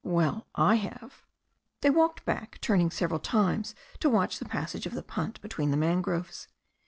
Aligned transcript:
"Well, 0.03 0.47
I 0.55 0.77
have." 0.77 1.21
They 1.81 1.91
walked 1.91 2.25
back, 2.25 2.57
turning 2.59 2.89
several 2.89 3.19
times 3.19 3.75
to 3.99 4.09
watch 4.09 4.39
the 4.39 4.45
passage 4.49 4.87
of 4.87 4.95
the 4.95 5.03
punt 5.03 5.39
between 5.41 5.69
the 5.69 5.77
mangroves. 5.77 6.47